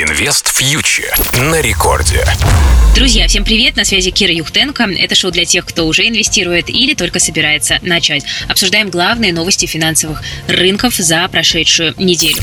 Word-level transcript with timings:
Инвест 0.00 0.46
фьючер 0.56 1.12
на 1.50 1.60
рекорде. 1.60 2.24
Друзья, 2.94 3.26
всем 3.26 3.42
привет, 3.44 3.74
на 3.74 3.84
связи 3.84 4.12
Кира 4.12 4.32
Юхтенко. 4.32 4.84
Это 4.96 5.16
шоу 5.16 5.32
для 5.32 5.44
тех, 5.44 5.66
кто 5.66 5.88
уже 5.88 6.06
инвестирует 6.06 6.70
или 6.70 6.94
только 6.94 7.18
собирается 7.18 7.80
начать. 7.82 8.22
Обсуждаем 8.46 8.90
главные 8.90 9.32
новости 9.32 9.66
финансовых 9.66 10.22
рынков 10.46 10.94
за 10.94 11.26
прошедшую 11.26 11.94
неделю. 11.98 12.38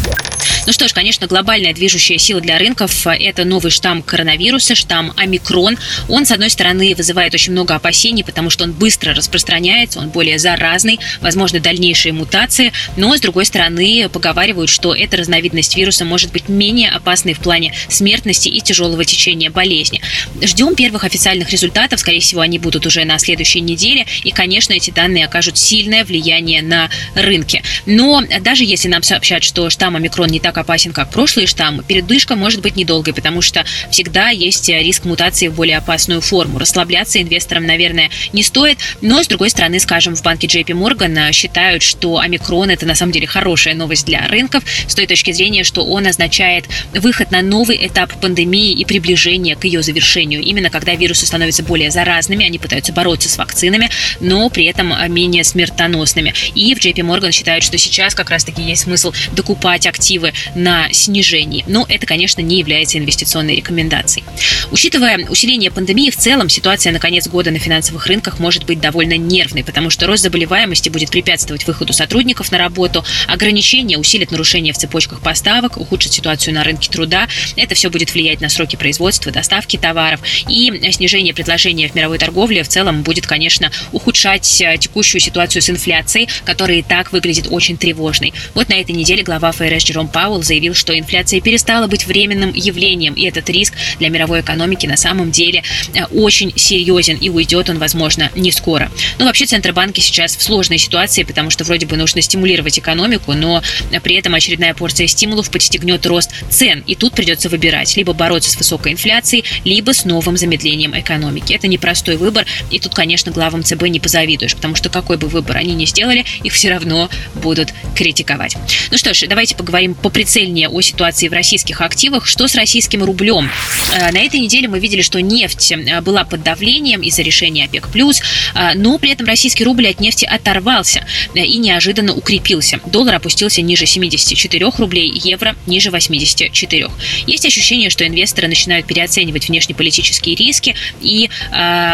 Ну 0.68 0.74
что 0.74 0.88
ж, 0.88 0.94
конечно, 0.94 1.28
глобальная 1.28 1.76
движущая 1.76 2.18
сила 2.18 2.42
для 2.42 2.58
рынков– 2.58 3.06
это 3.06 3.46
новый 3.46 3.70
штамм 3.70 4.02
коронавируса, 4.02 4.74
штамм 4.74 5.14
омикрон. 5.16 5.78
Он, 6.10 6.26
с 6.26 6.32
одной 6.32 6.50
стороны, 6.50 6.96
вызывает 6.96 7.36
очень 7.36 7.52
много 7.52 7.76
опасений, 7.76 8.24
потому 8.24 8.50
что 8.50 8.64
он 8.64 8.72
быстро 8.72 9.14
распространяется, 9.14 10.00
он 10.00 10.10
более 10.10 10.40
заразный, 10.40 11.00
возможно, 11.22 11.60
дальнейшие 11.60 12.14
мутации, 12.14 12.74
но, 12.98 13.16
с 13.16 13.22
другой 13.22 13.46
стороны, 13.46 14.10
поговаривают, 14.10 14.72
что 14.72 14.96
эта 14.96 15.18
разновидность 15.18 15.78
вируса 15.78 16.04
может 16.04 16.32
быть 16.32 16.50
менее 16.50 16.90
опасной 16.90 17.36
в 17.36 17.40
плане 17.46 17.74
смертности 17.88 18.50
и 18.50 18.60
тяжелого 18.60 19.06
течения 19.06 19.50
болезни. 19.50 20.02
Ждем 20.42 20.76
первых 20.76 21.04
официальных 21.04 21.52
результатов, 21.52 22.00
скорее 22.00 22.20
всего, 22.20 22.42
они 22.42 22.60
будут 22.60 22.86
уже 22.86 23.06
на 23.06 23.18
следующей 23.20 23.62
неделе, 23.62 24.06
и, 24.24 24.32
конечно, 24.32 24.74
эти 24.74 24.92
данные 24.92 25.26
окажут 25.26 25.58
сильное 25.58 26.04
влияние 26.04 26.62
на 26.62 26.90
рынки. 27.16 27.62
Но 27.86 28.24
даже 28.42 28.64
если 28.66 28.90
нам 28.90 29.04
сообщат, 29.04 29.44
что 29.44 29.70
штамм 29.70 29.96
омикрон 29.96 30.28
не 30.30 30.40
так 30.40 30.58
опасен, 30.58 30.92
как 30.92 31.12
прошлые 31.12 31.48
штаммы, 31.48 31.84
передышка 31.84 32.36
может 32.36 32.62
быть 32.62 32.76
недолгой, 32.76 33.14
потому 33.14 33.42
что 33.42 33.64
всегда 33.92 34.30
есть 34.30 34.68
риск 34.68 35.06
мутации 35.06 35.48
в 35.48 35.54
более 35.56 35.78
опасную 35.78 36.22
форму. 36.22 36.58
Расслабляться 36.58 37.22
инвесторам, 37.22 37.66
наверное, 37.66 38.10
не 38.34 38.42
стоит, 38.42 38.80
но, 39.02 39.24
с 39.24 39.28
другой 39.28 39.52
стороны, 39.52 39.80
скажем, 39.80 40.16
в 40.16 40.24
банке 40.24 40.48
JP 40.48 40.68
Morgan 40.68 41.32
считают, 41.32 41.84
что 41.84 42.18
омикрон– 42.18 42.70
это 42.72 42.88
на 42.88 42.96
самом 42.96 43.12
деле 43.12 43.28
хорошая 43.28 43.76
новость 43.76 44.06
для 44.06 44.28
рынков 44.28 44.64
с 44.88 44.96
той 44.96 45.06
точки 45.06 45.32
зрения, 45.32 45.64
что 45.64 45.86
он 45.86 46.08
означает 46.08 46.66
выход 46.94 47.32
на 47.36 47.42
новый 47.42 47.86
этап 47.86 48.14
пандемии 48.22 48.72
и 48.72 48.86
приближение 48.86 49.58
к 49.58 49.66
ее 49.66 49.84
завершению. 49.84 50.42
Именно 50.42 50.70
когда 50.70 50.96
вирусы 50.96 51.26
становятся 51.26 51.64
более 51.64 51.92
заразными, 51.92 52.46
они 52.46 52.60
пытаются 52.60 52.94
бороться 52.94 53.28
с 53.28 53.38
вакцинами, 53.38 53.90
но 54.22 54.50
при 54.50 54.66
этом 54.66 54.94
менее 55.12 55.44
смертоносными. 55.44 56.34
И 56.54 56.74
в 56.74 56.78
JP 56.78 56.96
Morgan 56.96 57.32
считают, 57.32 57.64
что 57.64 57.78
сейчас 57.78 58.16
как 58.16 58.30
раз-таки 58.30 58.62
есть 58.62 58.84
смысл 58.84 59.12
докупать 59.34 59.86
активы 59.86 60.32
на 60.56 60.92
снижении. 60.94 61.66
Но 61.68 61.86
это, 61.90 62.06
конечно, 62.06 62.40
не 62.40 62.58
является 62.58 62.98
инвестиционной 62.98 63.58
рекомендацией. 63.58 64.24
Учитывая 64.72 65.28
усиление 65.28 65.72
пандемии, 65.72 66.12
в 66.12 66.16
целом 66.16 66.48
ситуация 66.50 66.94
на 66.94 67.00
конец 67.00 67.28
года 67.28 67.52
на 67.52 67.60
финансовых 67.60 68.08
рынках 68.08 68.40
может 68.40 68.66
быть 68.66 68.80
довольно 68.80 69.18
нервной, 69.18 69.66
потому 69.66 69.90
что 69.90 70.08
рост 70.08 70.24
заболеваемости 70.24 70.88
будет 70.88 71.12
препятствовать 71.12 71.68
выходу 71.68 71.92
сотрудников 71.92 72.52
на 72.52 72.58
работу, 72.58 73.04
ограничения 73.28 73.98
усилят 73.98 74.32
нарушения 74.32 74.72
в 74.72 74.78
цепочках 74.78 75.20
поставок, 75.20 75.78
ухудшат 75.78 76.14
ситуацию 76.14 76.54
на 76.54 76.64
рынке 76.64 76.90
труда. 76.90 77.25
Это 77.56 77.76
все 77.76 77.90
будет 77.90 78.14
влиять 78.14 78.42
на 78.42 78.50
сроки 78.50 78.76
производства, 78.76 79.32
доставки 79.32 79.78
товаров 79.78 80.22
и 80.50 80.72
снижение 80.92 81.34
предложения 81.34 81.88
в 81.88 81.96
мировой 81.96 82.18
торговле 82.18 82.64
в 82.64 82.68
целом 82.68 83.04
будет, 83.04 83.28
конечно, 83.28 83.72
ухудшать 83.92 84.62
э, 84.62 84.78
текущую 84.78 85.22
ситуацию 85.22 85.62
с 85.62 85.70
инфляцией, 85.70 86.28
которая 86.44 86.80
и 86.80 86.82
так 86.82 87.12
выглядит 87.12 87.48
очень 87.50 87.78
тревожной. 87.78 88.34
Вот 88.54 88.70
на 88.70 88.74
этой 88.74 88.92
неделе 88.92 89.24
глава 89.24 89.52
ФРС 89.52 89.84
Джером 89.84 90.08
Пауэлл 90.08 90.44
заявил, 90.44 90.74
что 90.74 90.98
инфляция 90.98 91.42
перестала 91.42 91.88
быть 91.88 92.06
временным 92.06 92.54
явлением, 92.54 93.14
и 93.14 93.24
этот 93.24 93.50
риск 93.50 93.74
для 94.00 94.10
мировой 94.10 94.42
экономики 94.42 94.86
на 94.88 94.98
самом 94.98 95.32
деле 95.32 95.64
э, 95.94 96.06
очень 96.06 96.52
серьезен, 96.58 97.18
и 97.18 97.30
уйдет 97.30 97.70
он, 97.70 97.78
возможно, 97.78 98.32
не 98.36 98.52
скоро. 98.52 98.92
Но 99.20 99.26
вообще 99.26 99.46
Центробанки 99.46 100.00
сейчас 100.00 100.36
в 100.36 100.42
сложной 100.42 100.78
ситуации, 100.78 101.24
потому 101.24 101.50
что 101.50 101.64
вроде 101.64 101.86
бы 101.86 101.98
нужно 101.98 102.22
стимулировать 102.22 102.80
экономику, 102.80 103.34
но 103.34 103.62
при 104.04 104.16
этом 104.16 104.34
очередная 104.34 104.74
порция 104.74 105.08
стимулов 105.08 105.52
подстегнет 105.52 106.06
рост 106.06 106.32
цен, 106.50 106.84
и 106.88 106.96
тут 106.96 107.05
придется 107.14 107.50
выбирать, 107.50 107.96
либо 107.98 108.14
бороться 108.14 108.50
с 108.50 108.58
высокой 108.58 108.94
инфляцией, 108.94 109.44
либо 109.64 109.94
с 109.94 110.06
новым 110.06 110.38
замедлением 110.38 110.98
экономики. 110.98 111.54
Это 111.54 111.68
непростой 111.68 112.18
выбор, 112.18 112.46
и 112.72 112.80
тут, 112.80 112.94
конечно, 112.94 113.32
главам 113.32 113.64
ЦБ 113.64 113.84
не 113.84 114.00
позавидуешь, 114.00 114.56
потому 114.56 114.76
что 114.76 114.90
какой 114.90 115.18
бы 115.18 115.28
выбор 115.28 115.58
они 115.58 115.74
ни 115.74 115.86
сделали, 115.86 116.26
их 116.44 116.54
все 116.54 116.70
равно 116.70 117.10
будут 117.36 117.74
критиковать. 117.96 118.56
Ну 118.92 118.98
что 118.98 119.14
ж, 119.14 119.26
давайте 119.28 119.56
поговорим 119.56 119.96
по 119.96 120.10
прицельнее 120.10 120.70
о 120.70 120.82
ситуации 120.82 121.28
в 121.28 121.34
российских 121.34 121.82
активах. 121.82 122.26
Что 122.26 122.48
с 122.48 122.56
российским 122.56 123.04
рублем? 123.04 123.50
Э, 123.94 124.12
на 124.12 124.20
этой 124.20 124.40
неделе 124.40 124.68
мы 124.68 124.80
видели, 124.80 125.02
что 125.02 125.22
нефть 125.22 125.72
э, 125.72 126.02
была 126.02 126.24
под 126.24 126.44
давлением 126.44 127.02
из-за 127.02 127.22
решения 127.22 127.66
ОПЕК+, 127.66 127.88
э, 127.94 128.74
но 128.76 128.98
при 128.98 129.12
этом 129.12 129.28
российский 129.28 129.64
рубль 129.64 129.88
от 129.88 130.00
нефти 130.00 130.26
оторвался 130.26 131.06
и 131.34 131.58
неожиданно 131.58 132.14
укрепился. 132.14 132.80
Доллар 132.86 133.16
опустился 133.16 133.62
ниже 133.62 133.86
74 133.86 134.72
рублей, 134.78 135.12
евро 135.24 135.56
ниже 135.68 135.92
84. 135.92 136.88
Есть 137.28 137.46
ощущение, 137.46 137.90
что 137.90 138.06
инвесторы 138.06 138.48
начинают 138.48 138.88
переоценивать 138.88 139.48
внешнеполитические 139.48 140.36
риски, 140.36 140.76
и 141.02 141.30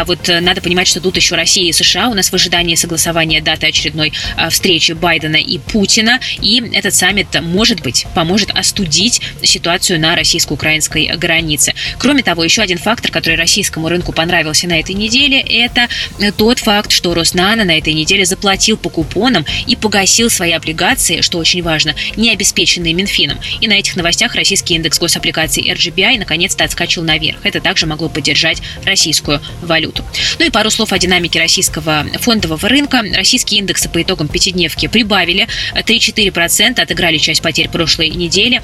вот 0.06 0.28
надо 0.28 0.60
понимать, 0.60 0.88
что 0.88 1.00
тут 1.00 1.16
еще 1.16 1.34
Россия 1.34 1.68
и 1.68 1.72
США 1.72 2.08
у 2.08 2.14
нас 2.14 2.30
в 2.30 2.34
ожидании 2.34 2.74
согласования 2.74 3.40
даты 3.40 3.66
очередной 3.66 4.12
встречи 4.50 4.92
Байдена 4.92 5.36
и 5.36 5.58
Путина, 5.58 6.20
и 6.40 6.62
этот 6.72 6.94
саммит 6.94 7.28
может 7.40 7.80
быть 7.80 8.06
поможет 8.14 8.50
остудить 8.50 9.20
ситуацию 9.42 10.00
на 10.00 10.16
российско-украинской 10.16 11.16
границе. 11.16 11.74
Кроме 11.98 12.22
того, 12.22 12.44
еще 12.44 12.62
один 12.62 12.78
фактор, 12.78 13.10
который 13.10 13.36
российскому 13.36 13.88
рынку 13.88 14.12
понравился 14.12 14.66
на 14.66 14.78
этой 14.78 14.94
неделе, 14.94 15.40
это 15.40 15.88
тот 16.36 16.58
факт, 16.58 16.92
что 16.92 17.14
Роснано 17.14 17.64
на 17.64 17.78
этой 17.78 17.92
неделе 17.92 18.24
заплатил 18.24 18.76
по 18.76 18.88
купонам 18.88 19.44
и 19.66 19.76
погасил 19.76 20.30
свои 20.30 20.52
облигации, 20.52 21.20
что 21.20 21.38
очень 21.38 21.62
важно, 21.62 21.94
не 22.16 22.32
обеспеченные 22.32 22.94
Минфином. 22.94 23.38
И 23.60 23.68
на 23.68 23.74
этих 23.74 23.96
новостях 23.96 24.34
российский 24.34 24.74
индекс 24.74 24.91
гособлигаций 24.98 25.70
RGBI 25.70 26.18
наконец-то 26.18 26.64
отскочил 26.64 27.02
наверх. 27.02 27.38
Это 27.44 27.60
также 27.60 27.86
могло 27.86 28.08
поддержать 28.08 28.62
российскую 28.84 29.40
валюту. 29.62 30.04
Ну 30.38 30.46
и 30.46 30.50
пару 30.50 30.70
слов 30.70 30.92
о 30.92 30.98
динамике 30.98 31.38
российского 31.38 32.06
фондового 32.20 32.68
рынка. 32.68 33.02
Российские 33.14 33.60
индексы 33.60 33.88
по 33.88 34.02
итогам 34.02 34.28
пятидневки 34.28 34.88
прибавили 34.88 35.48
3-4%, 35.74 36.80
отыграли 36.80 37.18
часть 37.18 37.42
потерь 37.42 37.68
прошлой 37.68 38.10
неделе 38.10 38.62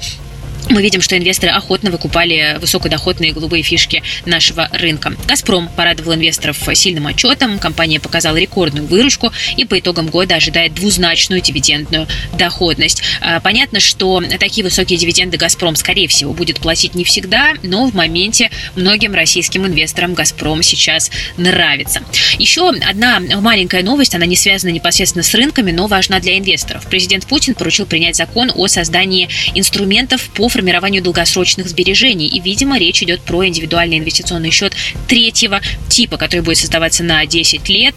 мы 0.67 0.81
видим, 0.81 1.01
что 1.01 1.17
инвесторы 1.17 1.51
охотно 1.51 1.89
выкупали 1.91 2.57
высокодоходные 2.59 3.31
голубые 3.31 3.63
фишки 3.63 4.03
нашего 4.25 4.69
рынка. 4.73 5.13
«Газпром» 5.25 5.69
порадовал 5.69 6.15
инвесторов 6.15 6.57
сильным 6.73 7.07
отчетом, 7.07 7.59
компания 7.59 7.99
показала 7.99 8.37
рекордную 8.37 8.85
выручку 8.85 9.31
и 9.57 9.65
по 9.65 9.79
итогам 9.79 10.07
года 10.07 10.35
ожидает 10.35 10.73
двузначную 10.73 11.41
дивидендную 11.41 12.07
доходность. 12.37 13.01
А, 13.21 13.39
понятно, 13.39 13.79
что 13.79 14.21
такие 14.39 14.63
высокие 14.63 14.99
дивиденды 14.99 15.37
«Газпром», 15.37 15.75
скорее 15.75 16.07
всего, 16.07 16.33
будет 16.33 16.59
платить 16.59 16.95
не 16.95 17.03
всегда, 17.03 17.53
но 17.63 17.87
в 17.87 17.95
моменте 17.95 18.51
многим 18.75 19.13
российским 19.13 19.65
инвесторам 19.65 20.13
«Газпром» 20.13 20.61
сейчас 20.63 21.09
нравится. 21.37 22.01
Еще 22.37 22.69
одна 22.69 23.19
маленькая 23.19 23.83
новость, 23.83 24.15
она 24.15 24.25
не 24.25 24.35
связана 24.35 24.71
непосредственно 24.71 25.23
с 25.23 25.33
рынками, 25.33 25.71
но 25.71 25.87
важна 25.87 26.19
для 26.19 26.37
инвесторов. 26.37 26.85
Президент 26.87 27.25
Путин 27.25 27.55
поручил 27.55 27.85
принять 27.85 28.15
закон 28.15 28.51
о 28.53 28.67
создании 28.67 29.29
инструментов 29.55 30.29
по 30.29 30.48
формированию 30.49 31.01
долгосрочных 31.01 31.67
сбережений. 31.67 32.27
И, 32.27 32.39
видимо, 32.39 32.77
речь 32.77 33.01
идет 33.03 33.21
про 33.21 33.45
индивидуальный 33.45 33.97
инвестиционный 33.97 34.51
счет 34.51 34.73
третьего 35.07 35.61
типа, 35.89 36.17
который 36.17 36.41
будет 36.41 36.57
создаваться 36.57 37.03
на 37.03 37.25
10 37.25 37.67
лет 37.69 37.95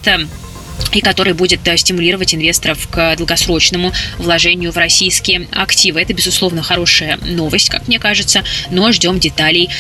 и 0.93 1.01
который 1.01 1.33
будет 1.33 1.67
э, 1.67 1.77
стимулировать 1.77 2.35
инвесторов 2.35 2.89
к 2.89 3.17
долгосрочному 3.17 3.93
вложению 4.19 4.73
в 4.73 4.77
российские 4.77 5.49
активы. 5.53 6.01
Это, 6.01 6.13
безусловно, 6.13 6.63
хорошая 6.63 7.19
новость, 7.19 7.71
как 7.71 7.89
мне 7.89 7.99
кажется, 7.99 8.43
но 8.71 8.93
ждем 8.93 9.19
деталей 9.19 9.71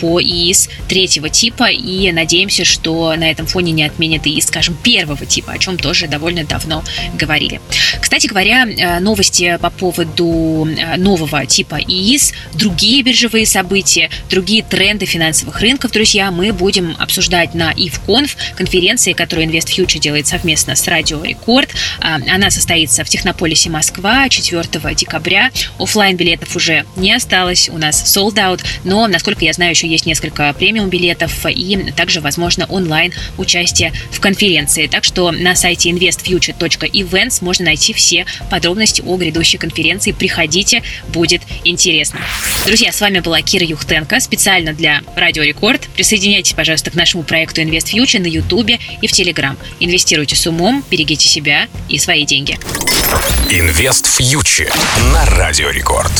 по 0.00 0.20
ИИС 0.20 0.68
третьего 0.88 1.28
типа 1.28 1.70
и 1.70 2.10
надеемся, 2.12 2.64
что 2.64 3.14
на 3.16 3.30
этом 3.30 3.46
фоне 3.46 3.72
не 3.72 3.84
отменят 3.84 4.26
ИИС, 4.26 4.46
скажем, 4.46 4.74
первого 4.74 5.24
типа, 5.24 5.52
о 5.52 5.58
чем 5.58 5.78
тоже 5.78 6.06
довольно 6.06 6.44
давно 6.44 6.84
говорили. 7.14 7.60
Кстати 8.00 8.26
говоря, 8.26 8.66
э, 8.66 9.00
новости 9.00 9.58
по 9.60 9.70
поводу 9.70 10.68
э, 10.68 10.96
нового 10.96 11.46
типа 11.46 11.76
ИИС, 11.80 12.32
другие 12.54 13.02
биржевые 13.02 13.46
события, 13.46 14.10
другие 14.28 14.62
тренды 14.62 15.06
финансовых 15.06 15.60
рынков, 15.60 15.92
друзья, 15.92 16.30
мы 16.30 16.52
будем 16.52 16.96
обсуждать 16.98 17.54
на 17.54 17.72
IFConf, 17.72 18.36
конференции, 18.56 19.12
которую 19.12 19.48
InvestFuture 19.48 19.98
делает 19.98 20.26
совместно 20.26 20.47
совместно 20.48 20.76
с 20.76 20.88
Радио 20.88 21.22
Рекорд. 21.22 21.68
А, 22.00 22.14
она 22.14 22.50
состоится 22.50 23.04
в 23.04 23.08
Технополисе 23.10 23.68
Москва 23.68 24.30
4 24.30 24.94
декабря. 24.94 25.50
Оффлайн 25.78 26.16
билетов 26.16 26.56
уже 26.56 26.86
не 26.96 27.12
осталось, 27.12 27.68
у 27.68 27.76
нас 27.76 28.16
sold 28.16 28.36
out, 28.36 28.64
но, 28.82 29.06
насколько 29.08 29.44
я 29.44 29.52
знаю, 29.52 29.72
еще 29.72 29.86
есть 29.86 30.06
несколько 30.06 30.50
премиум 30.54 30.88
билетов 30.88 31.44
и 31.46 31.92
также, 31.94 32.22
возможно, 32.22 32.64
онлайн 32.64 33.12
участие 33.36 33.92
в 34.10 34.20
конференции. 34.20 34.86
Так 34.86 35.04
что 35.04 35.32
на 35.32 35.54
сайте 35.54 35.90
investfuture.events 35.90 37.44
можно 37.44 37.66
найти 37.66 37.92
все 37.92 38.24
подробности 38.50 39.02
о 39.04 39.18
грядущей 39.18 39.58
конференции. 39.58 40.12
Приходите, 40.12 40.82
будет 41.08 41.42
интересно. 41.64 42.20
Друзья, 42.64 42.90
с 42.90 43.02
вами 43.02 43.20
была 43.20 43.42
Кира 43.42 43.66
Юхтенко 43.66 44.18
специально 44.20 44.72
для 44.72 45.02
Радио 45.14 45.42
Рекорд. 45.42 45.86
Присоединяйтесь, 45.94 46.54
пожалуйста, 46.54 46.90
к 46.90 46.94
нашему 46.94 47.22
проекту 47.22 47.60
Invest 47.60 48.18
на 48.18 48.26
Ютубе 48.26 48.78
и 49.02 49.06
в 49.06 49.12
Телеграм. 49.12 49.58
Инвестируйте 49.78 50.27
с 50.34 50.46
умом, 50.46 50.84
берегите 50.90 51.28
себя 51.28 51.68
и 51.88 51.98
свои 51.98 52.24
деньги. 52.24 52.58
Инвест 53.50 54.06
фьючер 54.06 54.72
на 55.12 55.24
Радио 55.26 55.70
Рекорд. 55.70 56.12